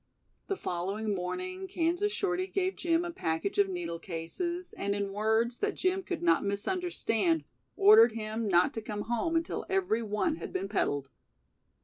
[0.47, 5.59] The following morning Kansas Shorty gave Jim a package of needle cases and in words
[5.59, 7.43] that Jim could not misunderstand
[7.77, 11.11] ordered him not to come "home" until every one had been peddled.